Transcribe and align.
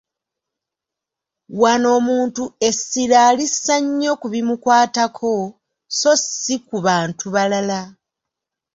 Wano 1.61 1.87
omuntu 1.97 2.43
essira 2.67 3.17
alissa 3.29 3.75
nnyo 3.83 4.13
ku 4.21 4.27
bimukwatako, 4.33 5.33
so 5.97 6.11
si 6.41 6.55
ku 6.67 6.77
bantu 6.85 7.25
balala. 7.35 7.81